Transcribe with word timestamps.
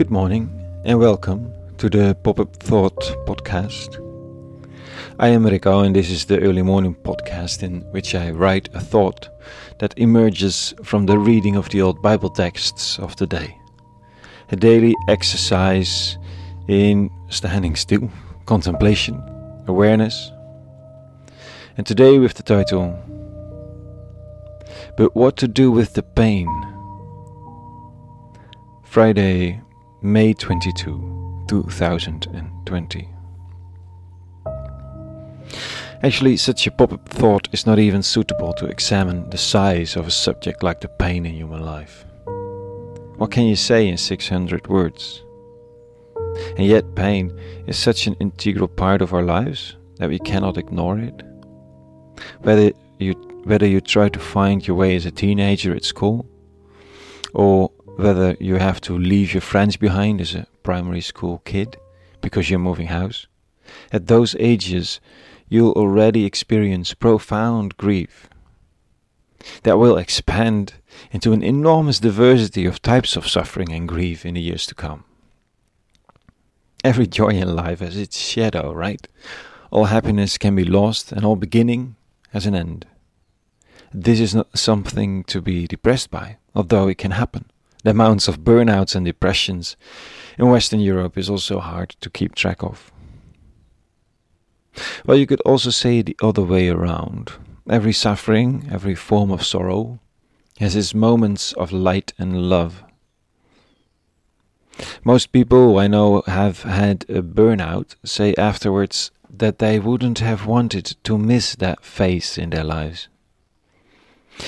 Good 0.00 0.10
morning 0.10 0.48
and 0.86 0.98
welcome 0.98 1.52
to 1.76 1.90
the 1.90 2.16
Pop 2.22 2.40
Up 2.40 2.56
Thought 2.56 2.98
podcast. 3.26 4.00
I 5.18 5.28
am 5.28 5.44
Rico 5.44 5.80
and 5.80 5.94
this 5.94 6.08
is 6.08 6.24
the 6.24 6.40
early 6.40 6.62
morning 6.62 6.94
podcast 6.94 7.62
in 7.62 7.82
which 7.92 8.14
I 8.14 8.30
write 8.30 8.70
a 8.72 8.80
thought 8.80 9.28
that 9.78 9.92
emerges 9.98 10.72
from 10.82 11.04
the 11.04 11.18
reading 11.18 11.54
of 11.54 11.68
the 11.68 11.82
old 11.82 12.00
Bible 12.00 12.30
texts 12.30 12.98
of 12.98 13.14
the 13.16 13.26
day. 13.26 13.58
A 14.50 14.56
daily 14.56 14.94
exercise 15.06 16.16
in 16.66 17.10
standing 17.28 17.76
still, 17.76 18.10
contemplation, 18.46 19.22
awareness. 19.66 20.32
And 21.76 21.86
today 21.86 22.18
with 22.18 22.32
the 22.32 22.42
title 22.42 22.98
But 24.96 25.14
What 25.14 25.36
to 25.36 25.46
Do 25.46 25.70
with 25.70 25.92
the 25.92 26.02
Pain? 26.02 26.48
Friday, 28.82 29.60
May 30.02 30.32
22, 30.32 31.44
2020. 31.46 33.08
Actually, 36.02 36.36
such 36.38 36.66
a 36.66 36.70
pop 36.70 36.94
up 36.94 37.06
thought 37.06 37.48
is 37.52 37.66
not 37.66 37.78
even 37.78 38.02
suitable 38.02 38.54
to 38.54 38.64
examine 38.64 39.28
the 39.28 39.36
size 39.36 39.96
of 39.96 40.06
a 40.06 40.10
subject 40.10 40.62
like 40.62 40.80
the 40.80 40.88
pain 40.88 41.26
in 41.26 41.34
human 41.34 41.66
life. 41.66 42.06
What 43.18 43.30
can 43.30 43.44
you 43.44 43.56
say 43.56 43.88
in 43.88 43.98
600 43.98 44.68
words? 44.68 45.22
And 46.56 46.66
yet, 46.66 46.94
pain 46.94 47.38
is 47.66 47.76
such 47.76 48.06
an 48.06 48.16
integral 48.20 48.68
part 48.68 49.02
of 49.02 49.12
our 49.12 49.22
lives 49.22 49.76
that 49.96 50.08
we 50.08 50.18
cannot 50.18 50.56
ignore 50.56 50.98
it. 50.98 51.22
Whether 52.40 52.72
you, 52.98 53.12
whether 53.44 53.66
you 53.66 53.82
try 53.82 54.08
to 54.08 54.18
find 54.18 54.66
your 54.66 54.78
way 54.78 54.96
as 54.96 55.04
a 55.04 55.10
teenager 55.10 55.74
at 55.74 55.84
school, 55.84 56.24
or 57.34 57.70
whether 57.96 58.36
you 58.40 58.56
have 58.56 58.80
to 58.82 58.96
leave 58.96 59.34
your 59.34 59.40
friends 59.40 59.76
behind 59.76 60.20
as 60.20 60.34
a 60.34 60.46
primary 60.62 61.00
school 61.00 61.42
kid 61.44 61.76
because 62.20 62.50
you're 62.50 62.58
moving 62.58 62.88
house. 62.88 63.26
At 63.92 64.06
those 64.06 64.36
ages, 64.38 65.00
you'll 65.48 65.72
already 65.72 66.24
experience 66.24 66.94
profound 66.94 67.76
grief 67.76 68.28
that 69.62 69.78
will 69.78 69.96
expand 69.96 70.74
into 71.10 71.32
an 71.32 71.42
enormous 71.42 72.00
diversity 72.00 72.66
of 72.66 72.82
types 72.82 73.16
of 73.16 73.28
suffering 73.28 73.72
and 73.72 73.88
grief 73.88 74.26
in 74.26 74.34
the 74.34 74.40
years 74.40 74.66
to 74.66 74.74
come. 74.74 75.04
Every 76.82 77.06
joy 77.06 77.30
in 77.30 77.54
life 77.54 77.80
has 77.80 77.96
its 77.96 78.18
shadow, 78.18 78.72
right? 78.72 79.06
All 79.70 79.86
happiness 79.86 80.38
can 80.38 80.56
be 80.56 80.64
lost, 80.64 81.12
and 81.12 81.24
all 81.24 81.36
beginning 81.36 81.96
has 82.32 82.46
an 82.46 82.54
end. 82.54 82.86
This 83.92 84.20
is 84.20 84.34
not 84.34 84.58
something 84.58 85.24
to 85.24 85.42
be 85.42 85.66
depressed 85.66 86.10
by, 86.10 86.38
although 86.54 86.88
it 86.88 86.98
can 86.98 87.12
happen. 87.12 87.49
The 87.82 87.90
amounts 87.90 88.28
of 88.28 88.44
burnouts 88.44 88.94
and 88.94 89.06
depressions 89.06 89.76
in 90.38 90.48
Western 90.50 90.80
Europe 90.80 91.16
is 91.16 91.30
also 91.30 91.60
hard 91.60 91.90
to 92.00 92.10
keep 92.10 92.34
track 92.34 92.62
of. 92.62 92.92
Well, 95.06 95.16
you 95.16 95.26
could 95.26 95.40
also 95.42 95.70
say 95.70 96.02
the 96.02 96.16
other 96.22 96.42
way 96.42 96.68
around. 96.68 97.32
Every 97.68 97.92
suffering, 97.92 98.68
every 98.70 98.94
form 98.94 99.30
of 99.30 99.44
sorrow, 99.44 100.00
has 100.58 100.76
its 100.76 100.94
moments 100.94 101.52
of 101.54 101.72
light 101.72 102.12
and 102.18 102.48
love. 102.48 102.84
Most 105.04 105.32
people 105.32 105.78
I 105.78 105.86
know 105.86 106.22
have 106.26 106.62
had 106.62 107.04
a 107.08 107.22
burnout 107.22 107.96
say 108.04 108.34
afterwards 108.36 109.10
that 109.28 109.58
they 109.58 109.78
wouldn't 109.78 110.18
have 110.18 110.46
wanted 110.46 110.96
to 111.04 111.18
miss 111.18 111.54
that 111.56 111.84
phase 111.84 112.36
in 112.36 112.50
their 112.50 112.64
lives. 112.64 113.08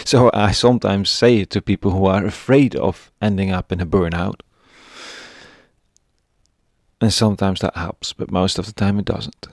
So 0.04 0.30
I 0.32 0.52
sometimes 0.52 1.10
say 1.10 1.38
it 1.38 1.50
to 1.50 1.62
people 1.62 1.90
who 1.92 2.06
are 2.06 2.24
afraid 2.24 2.74
of 2.76 3.10
ending 3.20 3.50
up 3.50 3.72
in 3.72 3.80
a 3.80 3.86
burnout. 3.86 4.40
And 7.00 7.12
sometimes 7.12 7.60
that 7.60 7.76
helps, 7.76 8.12
but 8.12 8.30
most 8.30 8.58
of 8.58 8.66
the 8.66 8.72
time 8.72 8.98
it 8.98 9.04
doesn't. 9.04 9.46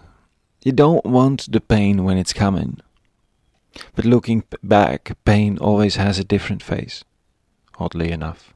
You 0.64 0.72
don't 0.72 1.06
want 1.06 1.52
the 1.52 1.62
pain 1.62 2.04
when 2.04 2.18
it's 2.18 2.34
coming. 2.34 2.80
But 3.96 4.06
looking 4.06 4.44
back, 4.62 5.18
pain 5.26 5.58
always 5.58 5.96
has 5.96 6.20
a 6.20 6.24
different 6.24 6.62
face, 6.62 7.04
oddly 7.80 8.12
enough. 8.12 8.54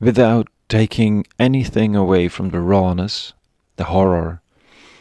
Without 0.00 0.48
taking 0.68 1.26
anything 1.38 1.94
away 1.94 2.28
from 2.28 2.50
the 2.50 2.60
rawness, 2.60 3.34
the 3.76 3.84
horror, 3.84 4.40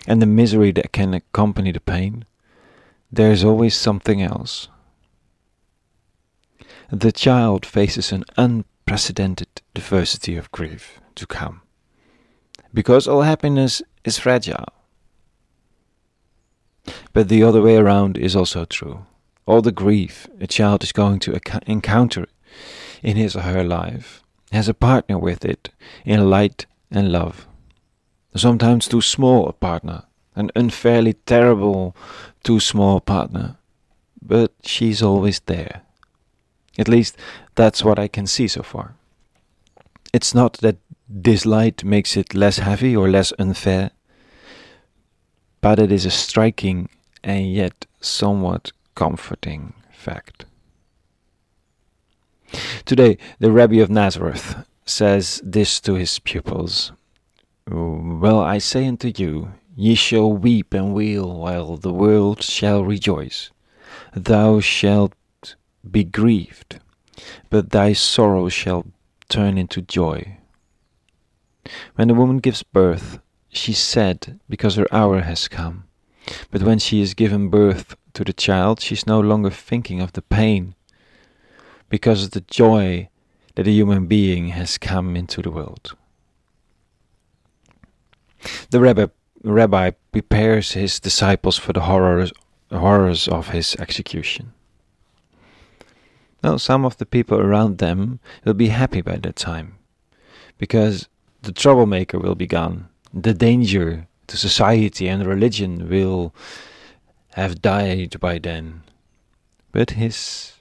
and 0.08 0.22
the 0.22 0.28
misery 0.28 0.72
that 0.72 0.92
can 0.92 1.14
accompany 1.14 1.72
the 1.72 1.80
pain, 1.80 2.26
there 3.12 3.32
is 3.32 3.44
always 3.44 3.76
something 3.76 4.22
else 4.22 4.68
the 6.92 7.12
child 7.12 7.66
faces 7.66 8.12
an 8.12 8.24
unprecedented 8.38 9.62
diversity 9.74 10.36
of 10.38 10.52
grief 10.52 11.00
to 11.16 11.26
come. 11.26 11.62
Because 12.74 13.08
all 13.08 13.22
happiness 13.22 13.82
is 14.04 14.20
fragile. 14.20 14.68
But 17.14 17.30
the 17.30 17.44
other 17.44 17.62
way 17.62 17.78
around 17.78 18.18
is 18.18 18.36
also 18.36 18.66
true. 18.66 19.06
All 19.46 19.62
the 19.62 19.72
grief 19.72 20.28
a 20.40 20.48
child 20.48 20.84
is 20.84 20.92
going 20.92 21.20
to 21.20 21.40
encounter 21.66 22.28
in 23.02 23.18
his 23.18 23.36
or 23.36 23.42
her 23.42 23.64
life 23.64 24.24
has 24.52 24.68
a 24.70 24.74
partner 24.74 25.18
with 25.18 25.44
it 25.46 25.70
in 26.06 26.30
light 26.30 26.66
and 26.92 27.12
love. 27.12 27.48
Sometimes 28.36 28.88
too 28.88 29.02
small 29.02 29.48
a 29.48 29.54
partner, 29.54 30.04
an 30.36 30.52
unfairly 30.56 31.14
terrible 31.14 31.96
too 32.44 32.60
small 32.60 33.00
partner, 33.00 33.58
but 34.22 34.54
she's 34.64 35.02
always 35.02 35.40
there 35.42 35.82
at 36.78 36.88
least 36.88 37.18
that's 37.56 37.84
what 37.84 38.00
I 38.00 38.08
can 38.08 38.28
see 38.28 38.48
so 38.48 38.64
far. 38.64 38.96
It's 40.14 40.34
not 40.34 40.54
that 40.60 40.78
this 41.08 41.46
light 41.46 41.84
makes 41.84 42.18
it 42.18 42.34
less 42.34 42.58
heavy 42.58 42.96
or 42.96 43.10
less 43.10 43.34
unfair, 43.38 43.92
but 45.62 45.80
it 45.80 45.92
is 45.92 46.06
a 46.06 46.12
striking 46.12 46.90
and 47.24 47.52
yet 47.52 47.86
somewhat 48.00 48.72
comforting 48.96 49.74
fact. 49.92 50.46
Today, 52.86 53.18
the 53.40 53.52
Rabbi 53.52 53.76
of 53.78 53.90
Nazareth 53.90 54.56
says 54.86 55.42
this 55.44 55.80
to 55.82 55.96
his 55.96 56.20
pupils 56.20 56.92
Well, 57.68 58.40
I 58.40 58.60
say 58.60 58.88
unto 58.88 59.12
you, 59.16 59.54
ye 59.76 59.96
shall 59.96 60.32
weep 60.32 60.74
and 60.74 60.94
wail 60.94 61.40
while 61.40 61.78
the 61.78 61.94
world 61.94 62.44
shall 62.44 62.84
rejoice. 62.84 63.50
Thou 64.14 64.60
shalt 64.60 65.14
be 65.90 66.04
grieved, 66.04 66.80
but 67.50 67.72
thy 67.72 67.94
sorrow 67.94 68.50
shall 68.50 68.86
turn 69.30 69.58
into 69.58 69.82
joy. 69.82 70.38
When 71.96 72.10
a 72.10 72.14
woman 72.14 72.40
gives 72.40 72.64
birth, 72.64 73.20
she 73.50 73.74
said, 73.74 74.40
because 74.50 74.76
her 74.76 74.88
hour 74.92 75.22
has 75.22 75.48
come. 75.48 75.86
But 76.52 76.64
when 76.64 76.80
she 76.80 77.00
has 77.00 77.14
given 77.14 77.50
birth 77.50 77.96
to 78.14 78.24
the 78.24 78.34
child, 78.34 78.82
she 78.82 78.96
is 78.96 79.08
no 79.08 79.20
longer 79.20 79.50
thinking 79.50 80.02
of 80.02 80.14
the 80.14 80.22
pain, 80.22 80.76
because 81.90 82.26
of 82.26 82.32
the 82.32 82.42
joy 82.42 83.10
that 83.56 83.68
a 83.68 83.72
human 83.72 84.08
being 84.08 84.50
has 84.50 84.78
come 84.78 85.16
into 85.16 85.42
the 85.42 85.52
world. 85.52 85.96
The 88.70 88.80
rabbi, 88.80 89.08
rabbi 89.44 89.92
prepares 90.12 90.74
his 90.74 91.00
disciples 91.00 91.58
for 91.58 91.74
the 91.74 91.82
horrors, 91.82 92.32
horrors 92.72 93.28
of 93.28 93.50
his 93.50 93.76
execution. 93.80 94.54
Well, 96.46 96.60
some 96.60 96.86
of 96.86 96.98
the 96.98 97.08
people 97.08 97.40
around 97.40 97.80
them 97.80 98.20
will 98.44 98.54
be 98.54 98.68
happy 98.68 99.02
by 99.02 99.16
that 99.16 99.36
time, 99.36 99.80
because 100.60 101.10
the 101.42 101.52
troublemaker 101.52 102.20
will 102.20 102.36
be 102.36 102.46
gone. 102.46 102.88
The 103.12 103.34
danger 103.34 104.06
to 104.28 104.38
society 104.38 105.08
and 105.08 105.26
religion 105.26 105.90
will 105.90 106.36
have 107.34 107.64
died 107.64 108.20
by 108.20 108.38
then. 108.38 108.84
But 109.72 109.98
his 109.98 110.54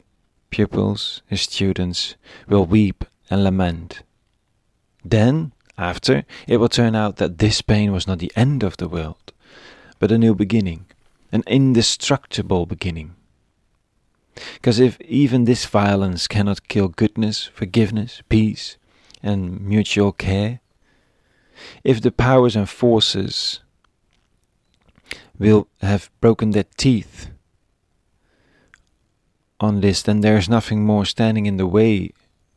pupils, 0.48 1.20
his 1.26 1.42
students, 1.42 2.16
will 2.48 2.64
weep 2.64 3.04
and 3.28 3.44
lament. 3.44 4.04
Then, 5.04 5.52
after, 5.76 6.25
it 6.48 6.56
will 6.56 6.70
turn 6.70 6.96
out 6.96 7.16
that 7.16 7.37
this 7.37 7.60
pain 7.60 7.92
was 7.92 8.06
not 8.06 8.20
the 8.20 8.32
end 8.34 8.62
of 8.62 8.78
the 8.78 8.88
world, 8.88 9.34
but 9.98 10.10
a 10.10 10.16
new 10.16 10.34
beginning, 10.34 10.87
an 11.30 11.42
indestructible 11.46 12.64
beginning. 12.64 13.16
Because 14.54 14.81
if 14.81 15.00
even 15.02 15.44
this 15.44 15.64
violence 15.66 16.26
cannot 16.26 16.69
kill 16.69 16.88
goodness, 16.88 17.44
forgiveness, 17.44 18.22
peace, 18.28 18.76
and 19.22 19.60
mutual 19.60 20.12
care, 20.12 20.60
if 21.82 22.00
the 22.00 22.10
powers 22.10 22.56
and 22.56 22.69
forces 22.69 23.60
will 25.38 25.69
have 25.81 26.10
broken 26.20 26.50
their 26.50 26.66
teeth 26.76 27.31
on 29.60 29.81
this, 29.81 30.02
then 30.02 30.20
there 30.20 30.37
is 30.37 30.48
nothing 30.48 30.84
more 30.84 31.04
standing 31.04 31.46
in 31.46 31.56
the 31.56 31.66
way 31.66 32.10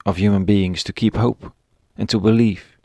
of 0.06 0.18
human 0.18 0.46
beings 0.46 0.84
to 0.84 0.94
keep 0.94 1.16
hope 1.16 1.54
and 1.98 2.10
to 2.10 2.20
believe, 2.20 2.78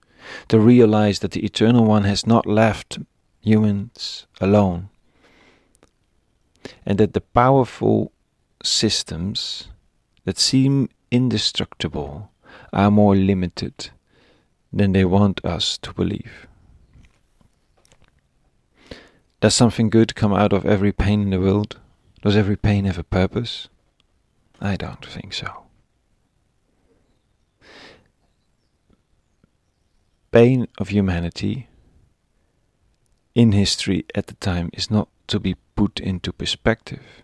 to 0.48 0.58
realize 0.58 1.20
that 1.20 1.32
the 1.32 1.44
Eternal 1.44 1.84
One 1.84 2.04
has 2.04 2.26
not 2.26 2.46
left 2.46 2.98
humans 3.40 4.26
alone, 4.40 4.88
and 6.86 6.98
that 6.98 7.12
the 7.12 7.20
powerful 7.20 8.12
systems 8.62 9.68
that 10.24 10.38
seem 10.38 10.88
indestructible 11.10 12.30
are 12.72 12.90
more 12.90 13.14
limited 13.14 13.90
than 14.72 14.92
they 14.92 15.04
want 15.04 15.44
us 15.44 15.78
to 15.78 15.92
believe. 15.92 16.46
Does 19.40 19.54
something 19.54 19.90
good 19.90 20.14
come 20.14 20.32
out 20.32 20.52
of 20.52 20.64
every 20.64 20.92
pain 20.92 21.22
in 21.22 21.30
the 21.30 21.40
world? 21.40 21.78
Does 22.22 22.36
every 22.36 22.56
pain 22.56 22.84
have 22.84 22.98
a 22.98 23.02
purpose? 23.02 23.68
I 24.60 24.76
don't 24.76 25.04
think 25.04 25.34
so. 25.34 25.64
Pain 30.30 30.68
of 30.78 30.88
humanity 30.88 31.68
in 33.34 33.52
history 33.52 34.04
at 34.14 34.28
the 34.28 34.34
time 34.34 34.70
is 34.72 34.90
not 34.90 35.08
to 35.26 35.40
be 35.40 35.56
put 35.74 35.98
into 35.98 36.32
perspective. 36.32 37.21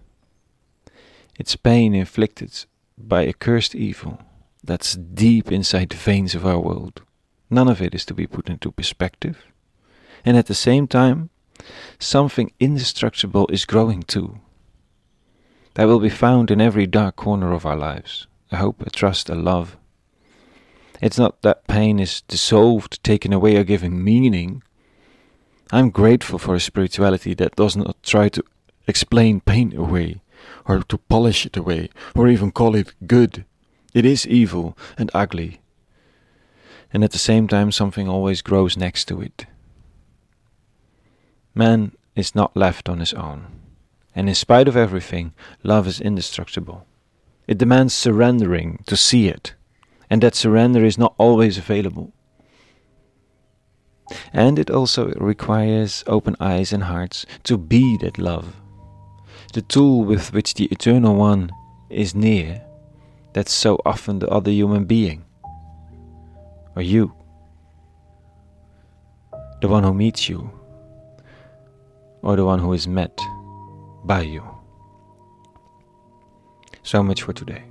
It's 1.38 1.54
pain 1.54 1.94
inflicted 1.94 2.66
by 2.98 3.22
a 3.22 3.32
cursed 3.32 3.76
evil 3.76 4.20
that's 4.64 4.96
deep 4.96 5.52
inside 5.52 5.90
the 5.90 5.96
veins 5.96 6.34
of 6.34 6.44
our 6.44 6.58
world. 6.58 7.02
None 7.48 7.68
of 7.68 7.80
it 7.80 7.94
is 7.94 8.04
to 8.06 8.14
be 8.14 8.26
put 8.26 8.50
into 8.50 8.72
perspective. 8.72 9.46
And 10.24 10.36
at 10.36 10.46
the 10.46 10.54
same 10.54 10.88
time, 10.88 11.30
something 12.00 12.52
indestructible 12.58 13.46
is 13.52 13.64
growing 13.64 14.02
too. 14.02 14.40
That 15.74 15.86
will 15.86 16.00
be 16.00 16.08
found 16.08 16.50
in 16.50 16.60
every 16.60 16.86
dark 16.88 17.14
corner 17.14 17.52
of 17.52 17.64
our 17.64 17.76
lives 17.76 18.26
a 18.50 18.56
hope, 18.56 18.84
a 18.84 18.90
trust, 18.90 19.30
a 19.30 19.34
love. 19.36 19.76
It's 21.00 21.18
not 21.18 21.42
that 21.42 21.68
pain 21.68 22.00
is 22.00 22.22
dissolved, 22.22 23.04
taken 23.04 23.32
away, 23.32 23.56
or 23.56 23.62
given 23.62 24.02
meaning. 24.02 24.62
I'm 25.70 25.90
grateful 25.90 26.38
for 26.38 26.56
a 26.56 26.60
spirituality 26.60 27.34
that 27.34 27.54
does 27.54 27.76
not 27.76 28.02
try 28.02 28.28
to 28.30 28.42
explain 28.88 29.40
pain 29.40 29.76
away, 29.76 30.22
or 30.66 30.82
to 30.82 30.98
polish 30.98 31.46
it 31.46 31.56
away, 31.56 31.90
or 32.14 32.28
even 32.28 32.50
call 32.50 32.74
it 32.74 32.94
good. 33.06 33.44
It 33.94 34.04
is 34.04 34.26
evil 34.26 34.76
and 34.96 35.10
ugly. 35.14 35.60
And 36.92 37.04
at 37.04 37.12
the 37.12 37.18
same 37.18 37.48
time, 37.48 37.72
something 37.72 38.08
always 38.08 38.42
grows 38.42 38.76
next 38.76 39.06
to 39.06 39.20
it. 39.20 39.46
Man 41.54 41.92
is 42.14 42.34
not 42.34 42.56
left 42.56 42.88
on 42.88 43.00
his 43.00 43.14
own. 43.14 43.46
And 44.14 44.28
in 44.28 44.34
spite 44.34 44.68
of 44.68 44.76
everything, 44.76 45.32
love 45.62 45.86
is 45.86 46.00
indestructible. 46.00 46.86
It 47.46 47.58
demands 47.58 47.94
surrendering 47.94 48.82
to 48.86 48.96
see 48.96 49.28
it, 49.28 49.54
and 50.10 50.22
that 50.22 50.34
surrender 50.34 50.84
is 50.84 50.98
not 50.98 51.14
always 51.18 51.56
available. 51.56 52.12
And 54.32 54.58
it 54.58 54.70
also 54.70 55.12
requires 55.12 56.04
open 56.06 56.36
eyes 56.40 56.72
and 56.72 56.84
hearts 56.84 57.26
to 57.44 57.58
be 57.58 57.96
that 57.98 58.18
love, 58.18 58.56
the 59.52 59.62
tool 59.62 60.04
with 60.04 60.32
which 60.32 60.54
the 60.54 60.66
Eternal 60.66 61.14
One 61.14 61.50
is 61.90 62.14
near 62.14 62.62
that's 63.32 63.52
so 63.52 63.80
often 63.84 64.18
the 64.18 64.28
other 64.28 64.50
human 64.50 64.84
being. 64.84 65.24
Or 66.74 66.82
you. 66.82 67.12
The 69.60 69.68
one 69.68 69.84
who 69.84 69.94
meets 69.94 70.28
you. 70.28 70.50
Or 72.22 72.36
the 72.36 72.44
one 72.44 72.58
who 72.58 72.72
is 72.72 72.88
met 72.88 73.16
by 74.04 74.22
you. 74.22 74.42
So 76.82 77.02
much 77.02 77.22
for 77.22 77.32
today. 77.32 77.62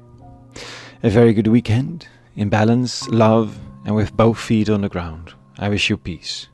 A 1.03 1.09
very 1.09 1.33
good 1.33 1.47
weekend, 1.47 2.07
in 2.35 2.49
balance, 2.49 3.07
love, 3.09 3.57
and 3.85 3.95
with 3.95 4.15
both 4.15 4.39
feet 4.39 4.69
on 4.69 4.81
the 4.81 4.89
ground. 4.89 5.33
I 5.59 5.69
wish 5.69 5.89
you 5.89 5.97
peace, 5.97 6.47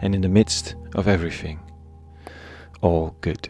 and 0.00 0.14
in 0.14 0.22
the 0.22 0.28
midst 0.28 0.74
of 0.94 1.08
everything, 1.08 1.60
all 2.80 3.14
good. 3.20 3.48